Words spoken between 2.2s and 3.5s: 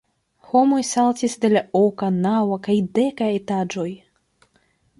naŭa, kaj deka